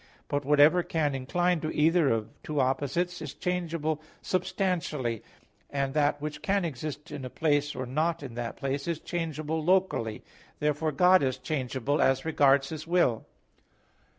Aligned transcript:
But 0.27 0.43
whatever 0.43 0.81
can 0.81 1.13
incline 1.13 1.59
to 1.61 1.69
either 1.75 2.09
of 2.09 2.31
two 2.41 2.59
opposites, 2.59 3.21
is 3.21 3.35
changeable 3.35 4.01
substantially; 4.23 5.21
and 5.69 5.93
that 5.93 6.19
which 6.19 6.41
can 6.41 6.65
exist 6.65 7.11
in 7.11 7.23
a 7.23 7.29
place 7.29 7.75
or 7.75 7.85
not 7.85 8.23
in 8.23 8.33
that 8.33 8.57
place, 8.57 8.87
is 8.87 8.99
changeable 8.99 9.63
locally. 9.63 10.23
Therefore 10.57 10.91
God 10.91 11.21
is 11.21 11.37
changeable 11.37 12.01
as 12.01 12.25
regards 12.25 12.69
His 12.69 12.87
will. 12.87 13.27